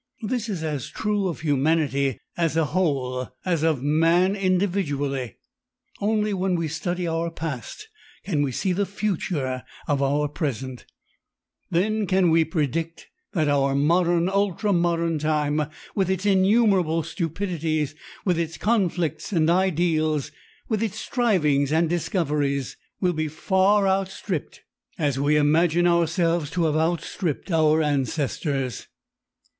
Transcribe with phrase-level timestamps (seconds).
[0.23, 5.37] This is as true of humanity as a whole as of man individually.
[5.99, 7.87] Only when we study our past
[8.25, 10.87] can we see the future of our present,
[11.69, 17.93] then can we predict that our modern, ultra modern time with its innumerable stupidities,
[18.25, 20.31] with its conflicts and ideals,
[20.67, 24.63] with its strivings and discoveries, will be as far outstripped
[24.97, 28.87] as we imagine ourselves to have outstripped our ancestors.